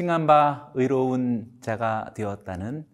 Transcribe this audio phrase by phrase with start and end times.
[0.00, 2.86] 칭한 바 의로운 자가 되었다는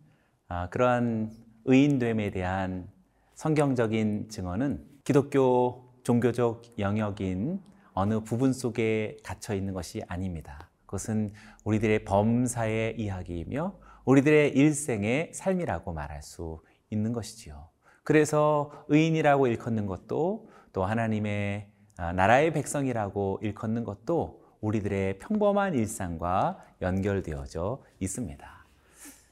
[0.49, 1.31] 아, 그러한
[1.65, 2.89] 의인됨에 대한
[3.37, 10.69] 성경적인 증언은 기독교 종교적 영역인 어느 부분 속에 갇혀 있는 것이 아닙니다.
[10.87, 17.69] 그것은 우리들의 범사의 이야기이며 우리들의 일생의 삶이라고 말할 수 있는 것이지요.
[18.03, 27.83] 그래서 의인이라고 일컫는 것도 또 하나님의 아, 나라의 백성이라고 일컫는 것도 우리들의 평범한 일상과 연결되어져
[28.01, 28.67] 있습니다.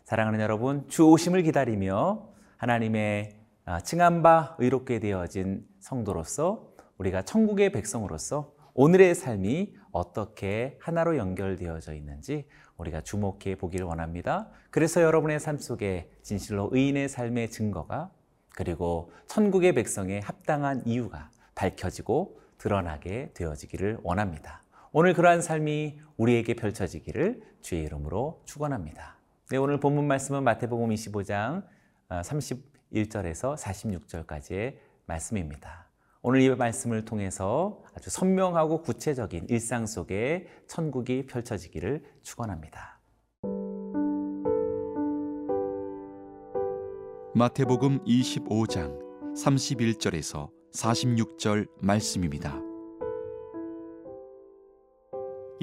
[0.05, 8.53] 사랑하는 여러분, 주 오심을 기다리며 하나님의 아, 칭한 바 의롭게 되어진 성도로서 우리가 천국의 백성으로서
[8.75, 14.51] 오늘의 삶이 어떻게 하나로 연결되어져 있는지 우리가 주목해 보기를 원합니다.
[14.71, 18.11] 그래서 여러분의 삶 속에 진실로 의인의 삶의 증거가
[18.51, 24.64] 그리고 천국의 백성의 합당한 이유가 밝혀지고 드러나게 되어지기를 원합니다.
[24.97, 29.17] 오늘 그러한 삶이 우리에게 펼쳐지기를 주의 이름으로 축원합니다.
[29.51, 31.65] 네, 오늘 본문 말씀은 마태복음 25장
[32.09, 35.89] 31절에서 아, 46절까지의 말씀입니다.
[36.23, 43.01] 오늘 이 말씀을 통해서 아주 선명하고 구체적인 일상 속에 천국이 펼쳐지기를 축원합니다.
[47.35, 48.97] 마태복음 25장
[49.35, 52.74] 31절에서 46절 말씀입니다.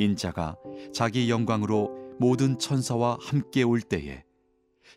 [0.01, 0.55] 인자가
[0.91, 4.23] 자기 영광으로 모든 천사와 함께 올 때에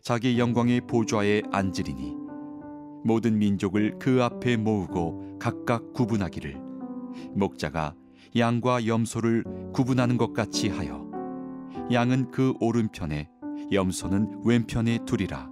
[0.01, 2.15] 자기 영광의 보좌에 앉으리니
[3.03, 6.59] 모든 민족을 그 앞에 모으고 각각 구분하기를
[7.35, 7.93] 목자가
[8.35, 11.05] 양과 염소를 구분하는 것 같이 하여
[11.91, 13.29] 양은 그 오른편에
[13.71, 15.49] 염소는 왼편에 두리라.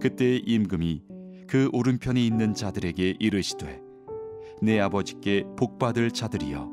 [0.00, 1.02] 그때 임금이
[1.48, 3.80] 그 오른편에 있는 자들에게 이르시되
[4.62, 6.70] 내 아버지께 복받을 자들이여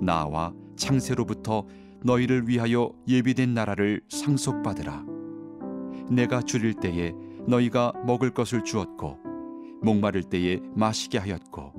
[0.00, 1.66] 나와 창세로부터
[2.04, 5.04] 너희를 위하여 예비된 나라를 상속받으라.
[6.10, 7.12] 내가 줄일 때에
[7.46, 9.18] 너희가 먹을 것을 주었고
[9.82, 11.72] 목마를 때에 마시게 하였고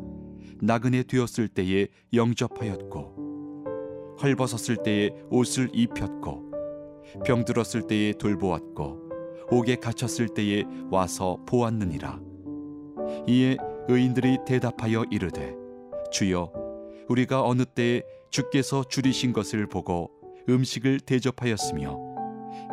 [0.61, 6.51] 나그네 되었을 때에 영접하였고 헐벗었을 때에 옷을 입혔고
[7.25, 9.07] 병들었을 때에 돌보았고
[9.51, 12.19] 옥에 갇혔을 때에 와서 보았느니라.
[13.27, 15.55] 이에 의인들이 대답하여 이르되
[16.11, 16.51] 주여
[17.07, 20.11] 우리가 어느 때에 주께서 줄이신 것을 보고
[20.49, 21.97] 음식을 대접하였으며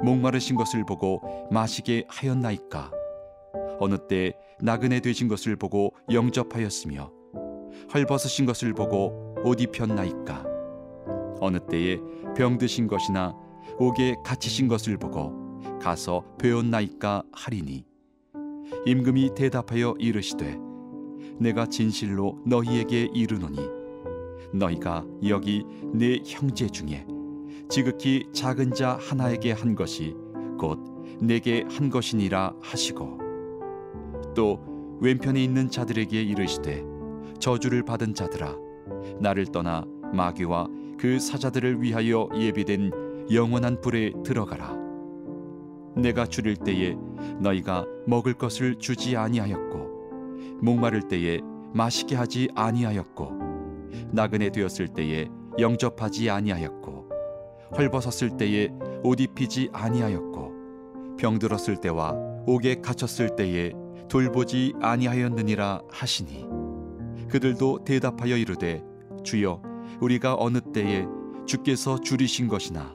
[0.03, 2.91] 목마르신 것을 보고 마시게 하였나이까?
[3.81, 7.11] 어느 때 나그네 되신 것을 보고 영접하였으며
[7.93, 10.45] 헐벗으신 것을 보고 옷 입혔나이까?
[11.41, 11.99] 어느 때에
[12.37, 13.35] 병드신 것이나
[13.79, 15.33] 옥에 갇히신 것을 보고
[15.81, 17.85] 가서 배웠나이까 하리니?
[18.87, 20.57] 임금이 대답하여 이르시되
[21.39, 23.84] 내가 진실로 너희에게 이르노니
[24.55, 27.07] 너희가 여기 내 형제 중에
[27.69, 30.15] 지극히 작은 자 하나에게 한 것이
[30.59, 30.79] 곧
[31.21, 33.19] 내게 한 것이니라 하시고
[34.35, 34.61] 또
[35.01, 36.85] 왼편에 있는 자들에게 이르시되
[37.39, 38.57] 저주를 받은 자들아
[39.21, 44.77] 나를 떠나 마귀와 그 사자들을 위하여 예비된 영원한 불에 들어가라.
[45.97, 46.97] 내가 줄일 때에
[47.41, 51.41] 너희가 먹을 것을 주지 아니하였고 목마를 때에
[51.73, 53.44] 마시게 하지 아니하였고
[54.13, 55.29] 나그네 되었을 때에
[55.59, 57.09] 영접하지 아니하였고
[57.77, 58.71] 헐벗었을 때에
[59.03, 62.15] 옷 입히지 아니하였고 병들었을 때와
[62.47, 63.73] 옥에 갇혔을 때에
[64.09, 66.47] 돌보지 아니하였느니라 하시니
[67.29, 68.83] 그들도 대답하여 이르되
[69.23, 69.63] 주여
[70.01, 71.07] 우리가 어느 때에
[71.47, 72.95] 주께서 줄이신 것이나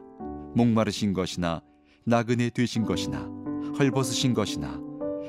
[0.56, 1.62] 목마르신 것이나
[2.06, 3.30] 나그네 되신 것이나
[3.78, 4.80] 헐벗으신 것이나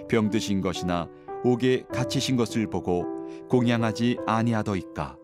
[0.09, 1.09] 병드신 것이나
[1.45, 3.05] 옥에 갇히신 것을 보고
[3.49, 5.17] 공양하지 아니하더이까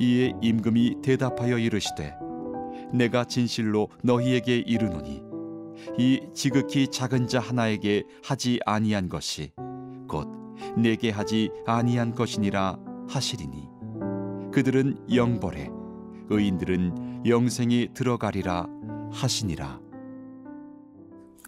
[0.00, 2.14] 이에 임금이 대답하여 이르시되
[2.92, 5.22] 내가 진실로 너희에게 이르노니
[5.98, 9.52] 이 지극히 작은 자 하나에게 하지 아니한 것이
[10.08, 10.26] 곧
[10.76, 13.68] 내게 하지 아니한 것이니라 하시리니
[14.52, 15.68] 그들은 영벌에
[16.30, 18.66] 의인들은 영생에 들어가리라
[19.12, 19.80] 하시니라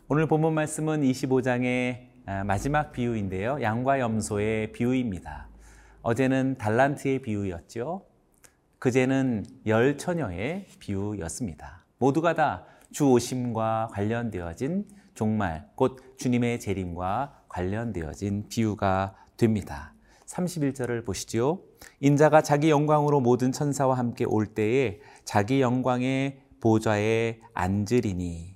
[0.09, 3.63] 오늘 본문 말씀은 25장의 아, 마지막 비유인데요.
[3.63, 5.49] 양과 염소의 비유입니다.
[6.03, 8.12] 어제는 달란트의 비유였죠.
[8.83, 11.85] 그제는 열 처녀의 비유였습니다.
[11.99, 19.95] 모두가 다 주 오심과 관련되어진 종말, 곧 주님의 재림과 관련되어진 비유가 됩니다.
[20.27, 21.63] 31절을 보시죠.
[22.01, 28.52] 인자가 자기 영광으로 모든 천사와 함께 올 때에 자기 영광의 보좌에 앉으리니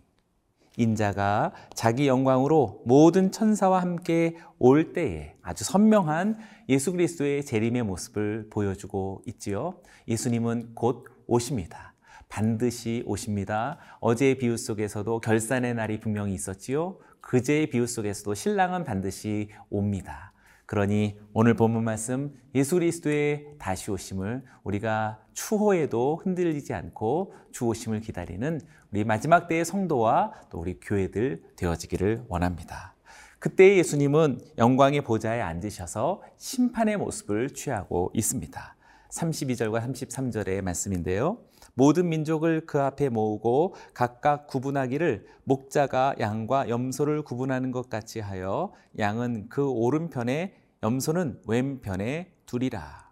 [0.77, 6.39] 인자가 자기 영광으로 모든 천사와 함께 올 때에 아주 선명한
[6.69, 9.81] 예수 그리스도의 재림의 모습을 보여주고 있지요.
[10.09, 11.95] 예수님은 곧 오십니다.
[12.29, 13.79] 반드시 오십니다.
[14.01, 16.99] 어제의 비유 속에서도 결산의 날이 분명히 있었지요.
[17.21, 20.33] 그제의 비유 속에서도 신랑은 반드시 옵니다.
[20.67, 28.61] 그러니 오늘 본문 말씀 예수 그리스도의 다시 오심을 우리가 추호에도 흔들리지 않고 주 오심을 기다리는
[28.91, 32.95] 우리 마지막 때의 성도와 또 우리 교회들 되어지기를 원합니다.
[33.39, 38.77] 그때 예수님은 영광의 보좌에 앉으셔서 심판의 모습을 취하고 있습니다.
[39.11, 41.39] 32절과 33절의 말씀인데요.
[41.79, 49.51] 모든 민족을 그 앞에 모으고 각각 구분하기를 목자가 양과 염소를 구분하는 것 같이 하여 양은
[49.51, 53.11] 그 오른편에 염소는 왼편에 두리라.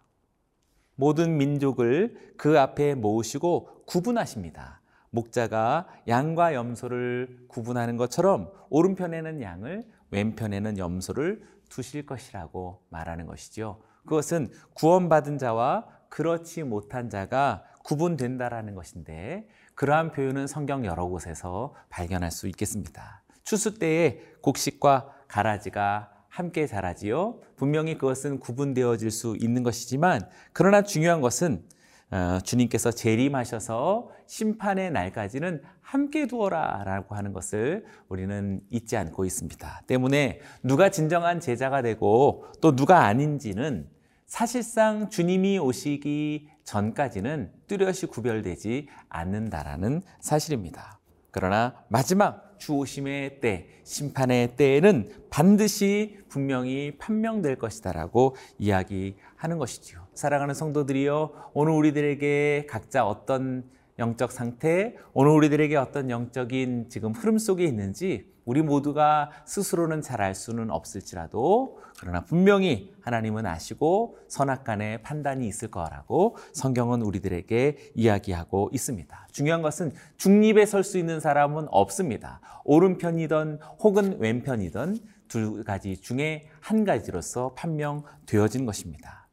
[0.95, 4.81] 모든 민족을 그 앞에 모으시고 구분하십니다.
[5.11, 13.83] 목자가 양과 염소를 구분하는 것처럼 오른편에는 양을 왼편에는 염소를 두실 것이라고 말하는 것이죠.
[14.05, 22.47] 그것은 구원받은 자와 그렇지 못한 자가 구분된다라는 것인데 그러한 표현은 성경 여러 곳에서 발견할 수
[22.47, 23.21] 있겠습니다.
[23.43, 27.39] 추수 때에 곡식과 가라지가 함께 자라지요.
[27.55, 31.63] 분명히 그것은 구분되어질 수 있는 것이지만 그러나 중요한 것은
[32.11, 39.83] 어, 주님께서 재림하셔서 심판의 날까지는 함께 두어라 라고 하는 것을 우리는 잊지 않고 있습니다.
[39.87, 43.87] 때문에 누가 진정한 제자가 되고 또 누가 아닌지는
[44.25, 50.99] 사실상 주님이 오시기 전까지는 뚜렷이 구별되지 않는다라는 사실입니다.
[51.31, 60.07] 그러나 마지막 주 오심의 때, 심판의 때에는 반드시 분명히 판명될 것이다라고 이야기하는 것이지요.
[60.13, 63.69] 사랑하는 성도들이여, 오늘 우리들에게 각자 어떤
[63.99, 70.33] 영적 상태, 오늘 우리들에게 어떤 영적인 지금 흐름 속에 있는지 우리 모두가 스스로는 잘 알
[70.33, 79.27] 수는 없을지라도 그러나 분명히 하나님은 아시고 선악간의 판단이 있을 거라고 성경은 우리들에게 이야기하고 있습니다.
[79.31, 82.39] 중요한 것은 중립에 설 수 있는 사람은 없습니다.
[82.63, 89.24] 오른편이든 혹은 왼편이든 두 가지 중에 한 가지로서 판명되어진 것입니다.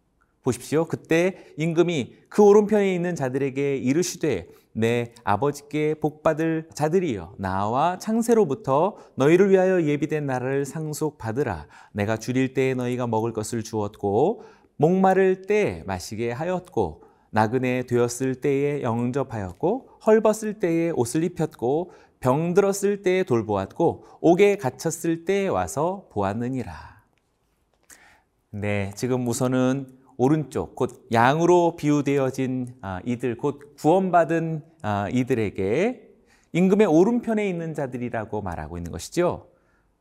[0.42, 0.86] 보십시오.
[0.86, 9.82] 그때 임금이 그 오른편에 있는 자들에게 이르시되 내 아버지께 복받을 자들이여 나와 창세로부터 너희를 위하여
[9.82, 14.42] 예비된 나라를 상속받으라 내가 줄일 때에 너희가 먹을 것을 주었고
[14.76, 24.04] 목마를 때 마시게 하였고 나그네 되었을 때에 영접하였고 헐벗을 때에 옷을 입혔고 병들었을 때에 돌보았고
[24.20, 27.02] 옥에 갇혔을 때에 와서 보았느니라.
[28.50, 36.10] 네, 지금 우선은 오른쪽 곧 양으로 비유되어진 아, 이들 곧 구원받은 아, 이들에게
[36.52, 39.48] 임금의 오른편에 있는 자들이라고 말하고 있는 것이죠.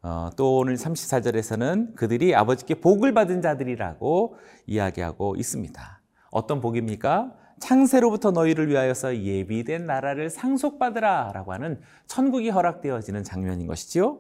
[0.03, 4.35] 어, 또 오늘 34절에서는 그들이 아버지께 복을 받은 자들이라고
[4.68, 6.01] 이야기하고 있습니다.
[6.29, 7.33] 어떤 복입니까?
[7.59, 14.19] 창세로부터 너희를 위하여서 예비된 나라를 상속받으라 라고 하는 천국이 허락되어지는 장면인 것이지요.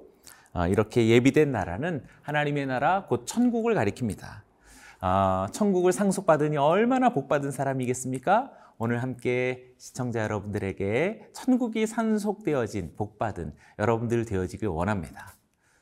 [0.53, 4.49] 어, 이렇게 예비된 나라는 하나님의 나라 곧 천국을 가리킵니다.
[5.03, 8.51] 아, 천국을 상속받으니 얼마나 복받은 사람이겠습니까?
[8.77, 15.33] 오늘 함께 시청자 여러분들에게 천국이 상속되어진 복받은 여러분들 되어지길 원합니다.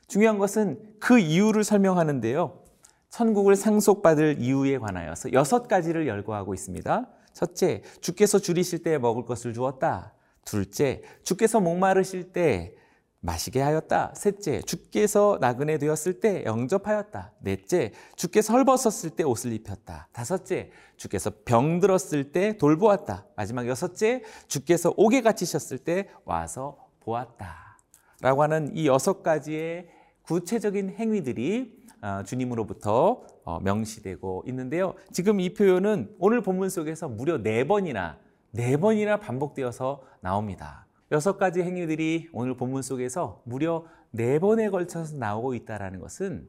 [0.08, 2.64] 중요한 것은 그 이유를 설명하는데요.
[3.10, 7.10] 천국을 상속받을 이유에 관하여서 여섯 가지를 열거하고 있습니다.
[7.34, 10.14] 첫째, 주께서 줄이실 때 먹을 것을 주었다.
[10.46, 12.76] 둘째, 주께서 목마르실 때
[13.22, 14.14] 마시게 하였다.
[14.16, 17.34] 셋째, 주께서 나그네 되었을 때 영접하였다.
[17.42, 20.08] 넷째, 주께서 헐벗었을 때 옷을 입혔다.
[20.14, 23.26] 다섯째, 주께서 병들었을 때 돌보았다.
[23.36, 27.78] 마지막 여섯째, 주께서 옥에 갇히셨을 때 와서 보았다.
[28.22, 29.90] 라고 하는 이 여섯 가지의
[30.22, 34.94] 구체적인 행위들이 어, 주님으로부터 어, 명시되고 있는데요.
[35.12, 38.18] 지금 이 표현은 오늘 본문 속에서 무려 네 번이나
[38.52, 40.79] 네 번이나 반복되어서 나옵니다.
[41.12, 46.48] 여섯 가지 행위들이 오늘 본문 속에서 무려 네 번에 걸쳐서 나오고 있다는 것은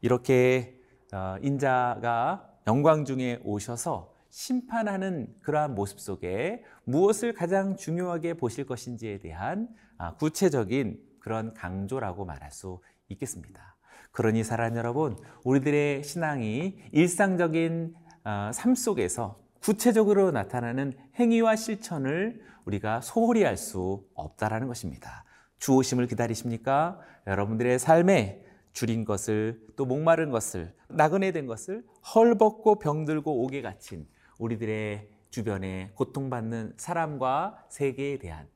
[0.00, 0.80] 이렇게
[1.12, 9.68] 어, 인자가 영광 중에 오셔서 심판하는 그러한 모습 속에 무엇을 가장 중요하게 보실 것인지에 대한
[9.96, 13.76] 아, 구체적인 그런 강조라고 말할 수 있겠습니다.
[14.12, 23.42] 그러니 사랑 여러분, 우리들의 신앙이 일상적인 어, 삶 속에서 구체적으로 나타나는 행위와 실천을 우리가 소홀히
[23.44, 25.24] 할 수 없다라는 것입니다.
[25.58, 27.00] 주오심을 기다리십니까?
[27.26, 31.84] 여러분들의 삶에 줄인 것을 또 목마른 것을 나그네 된 것을
[32.14, 34.06] 헐벗고 병들고 옥에 갇힌
[34.38, 38.46] 우리들의 주변에 고통받는 사람과 세계에 대한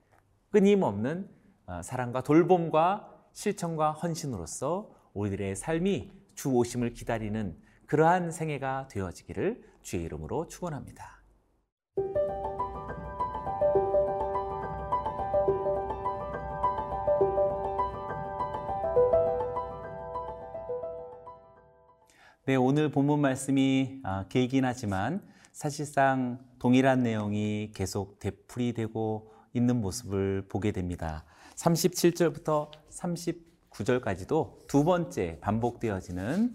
[0.50, 1.28] 끊임없는
[1.66, 7.56] 어, 사랑과 돌봄과 실천과 헌신으로서 우리들의 삶이 주 오심을 기다리는
[7.92, 11.22] 그러한 생애가 되어지기를 주의 이름으로 축원합니다.
[22.46, 25.22] 네, 오늘 본문 말씀이 아, 길긴 하지만
[25.52, 31.26] 사실상 동일한 내용이 계속 되풀이되고 있는 모습을 보게 됩니다.
[31.56, 36.54] 37절부터 39절까지도 두 번째 반복되어지는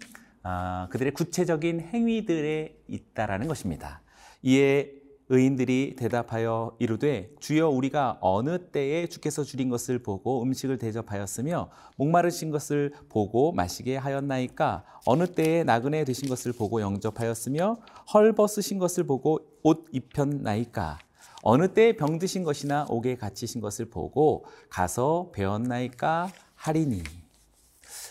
[0.90, 4.02] 그들의 구체적인 행위들에 있다라는 것입니다.
[4.42, 4.92] 이에
[5.30, 12.94] 의인들이 대답하여 이르되 주여 우리가 어느 때에 주께서 줄인 것을 보고 음식을 대접하였으며 목마르신 것을
[13.10, 14.84] 보고 마시게 하였나이까?
[15.04, 17.76] 어느 때에 나그네 되신 것을 보고 영접하였으며
[18.14, 20.98] 헐벗으신 것을 보고 옷 입혔나이까?
[21.42, 26.30] 어느 때에 병드신 것이나 옥에 갇히신 것을 보고 가서 배웠나이까?
[26.54, 27.02] 하리니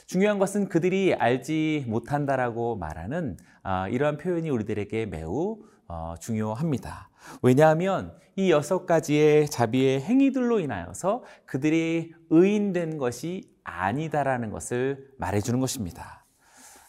[0.07, 5.57] 중요한 것은 그들이 알지 못한다라고 말하는 아, 이러한 표현이 우리들에게 매우
[5.89, 7.09] 어, 중요합니다.
[7.41, 16.25] 왜냐하면 이 여섯 가지의 자비의 행위들로 인하여서 그들이 의인된 것이 아니다라는 것을 말해주는 것입니다.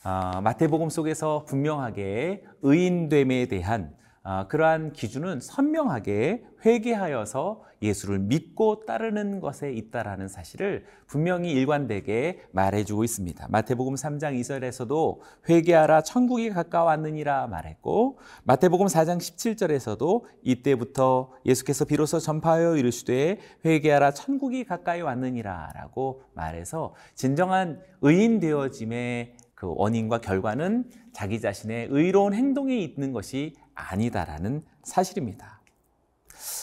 [0.05, 4.08] 아, 마태복음 속에서 분명하게 의인됨에 대한 아,
[4.49, 13.47] 그러한 기준은 선명하게 회개하여서 예수를 믿고 따르는 것에 있다라는 사실을 분명히 일관되게 말해주고 있습니다.
[13.49, 23.39] 마태복음 3장 2절에서도 회개하라 천국이 가까웠느니라 말했고 마태복음 4장 17절에서도 이때부터 예수께서 비로소 전파하여 이르시되
[23.65, 32.77] 회개하라 천국이 가까이 왔느니라라고 말해서 진정한 의인 되어짐의 그 원인과 결과는 자기 자신의 의로운 행동에
[32.77, 35.61] 있는 것이 아니다라는 사실입니다.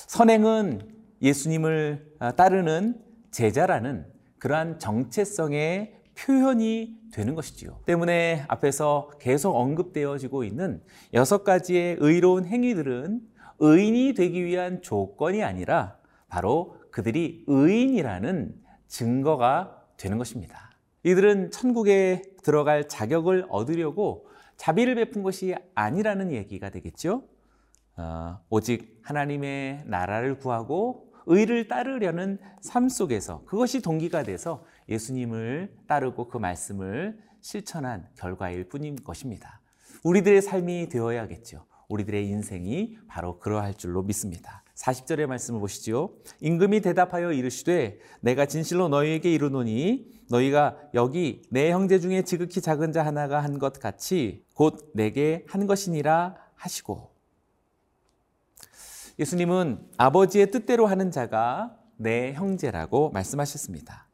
[0.08, 0.82] 선행은
[1.22, 4.06] 예수님을 아, 따르는 제자라는
[4.40, 7.80] 그러한 정체성의 표현이 되는 것이지요.
[7.86, 10.82] 때문에 앞에서 계속 언급되어지고 있는
[11.14, 13.22] 여섯 가지의 의로운 행위들은
[13.60, 18.54] 의인이 되기 위한 조건이 아니라 바로 그들이 의인이라는
[18.88, 20.72] 증거가 되는 것입니다.
[21.04, 27.24] 이들은 천국에 들어갈 자격을 얻으려고 자비를 베푼 것이 아니라는 얘기가 되겠죠.
[27.98, 36.38] 어, 오직 하나님의 나라를 구하고 의를 따르려는 삶 속에서 그것이 동기가 돼서 예수님을 따르고 그
[36.38, 39.62] 말씀을 실천한 결과일 뿐인 것입니다.
[40.04, 41.66] 우리들의 삶이 되어야겠죠.
[41.90, 44.64] 우리들의 인생이 바로 그러할 줄로 믿습니다.
[44.76, 46.12] 40절의 말씀을 보시지요.
[46.42, 53.06] 임금이 대답하여 이르시되 내가 진실로 너희에게 이르노니 너희가 여기 내 형제 중에 지극히 작은 자
[53.06, 57.12] 하나가 한 것 같이 곧 내게 한 것이니라 하시고
[59.20, 64.08] 예수님은 아버지의 뜻대로 하는 자가 내 형제라고 말씀하셨습니다.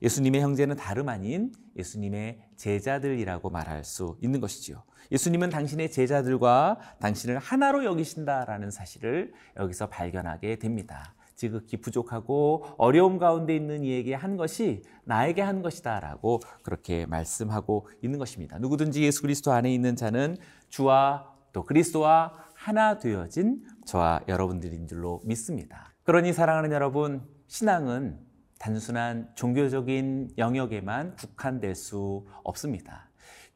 [0.00, 4.82] 예수님의 형제는 다름 아닌 예수님의 제자들이라고 말할 수 있는 것이지요.
[5.10, 11.14] 예수님은 당신의 제자들과 당신을 하나로 여기신다라는 사실을 여기서 발견하게 됩니다.
[11.38, 18.58] 지극히 부족하고 어려움 가운데 있는 이에게 한 것이 나에게 한 것이다라고 그렇게 말씀하고 있는 것입니다.
[18.58, 20.36] 누구든지 예수 그리스도 안에 있는 자는
[20.68, 25.94] 주와 또 그리스도와 하나 되어진 저와 여러분들인 줄로 믿습니다.
[26.02, 28.18] 그러니 사랑하는 여러분, 신앙은
[28.58, 33.10] 단순한 종교적인 영역에만 국한될 수 없습니다.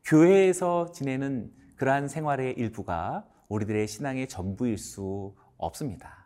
[0.05, 6.22] 교회에서 지내는 그러한 생활의 일부가 우리들의 신앙의 전부일 수 없습니다.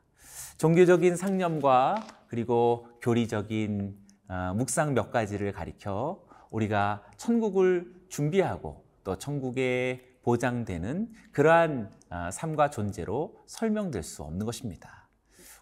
[0.59, 3.95] 종교적인 상념과 그리고 교리적인
[4.29, 13.37] 어, 묵상 몇 가지를 가리켜 우리가 천국을 준비하고 또 천국에 보장되는 그러한 어, 삶과 존재로
[13.47, 15.09] 설명될 수 없는 것입니다.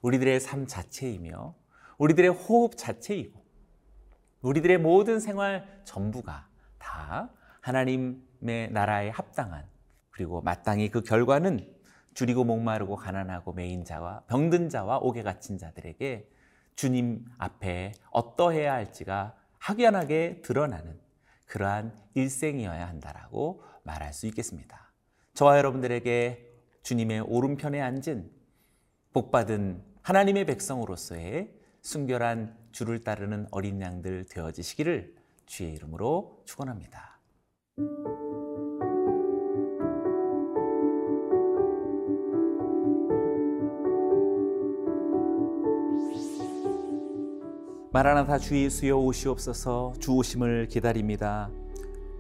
[0.03, 1.55] 우리들의 삶 자체이며
[1.99, 3.43] 우리들의 호흡 자체이고
[4.43, 6.49] 우리들의 모든 생활 전부가
[6.79, 7.31] 다
[7.63, 9.67] 하나님의 나라에 합당한
[10.11, 11.67] 그리고 마땅히 그 결과는
[12.15, 16.29] 줄이고 목마르고 가난하고 메인 자와 병든 자와 옥에 갇힌 자들에게
[16.77, 20.99] 주님 앞에 어떠해야 할지가 확연하게 드러나는
[21.47, 24.93] 그러한 일생이어야 한다라고 말할 수 있겠습니다.
[25.35, 26.53] 저와 여러분들에게
[26.83, 28.31] 주님의 오른편에 앉은
[29.13, 35.15] 복받은 하나님의 백성으로서의 순결한 주를 따르는 어린 양들 되어지시기를
[35.47, 37.21] 주의 이름으로 축원합니다.
[47.95, 51.49] 마라나타 주 예수여 오시옵소서 주 오심을 기다립니다.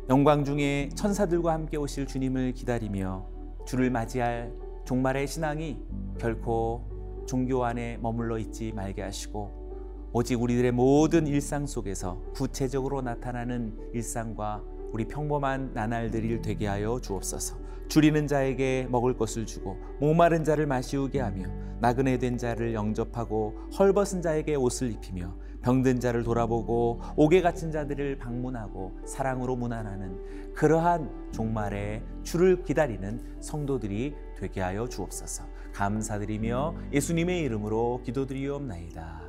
[0.09, 3.27] 영광 중에 천사들과 함께 오실 주님을 기다리며
[3.67, 4.53] 주를 맞이할
[4.85, 5.77] 종말의 신앙이
[6.17, 14.63] 결코 종교 안에 머물러 있지 말게 하시고 오직 우리들의 모든 일상 속에서 구체적으로 나타나는 일상과
[14.93, 17.57] 우리 평범한 나날들이 되게 하여 주옵소서.
[17.89, 21.47] 줄이는 자에게 먹을 것을 주고 목마른 자를 마시우게 하며
[21.81, 28.93] 나그네 된 자를 영접하고 헐벗은 자에게 옷을 입히며 병든 자를 돌아보고 옥에 갇힌 자들을 방문하고
[29.07, 35.45] 사랑으로 문안하는 그러한 종말에 주를 기다리는 성도들이 되게 하여 주옵소서.
[35.73, 39.23] 감사드리며 예수님의 이름으로 기도드리옵나이다.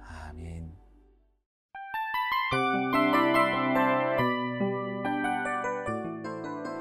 [0.00, 0.72] 아멘.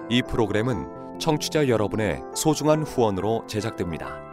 [0.10, 4.33] 이 프로그램은 청취자 여러분의 소중한 후원으로 제작됩니다.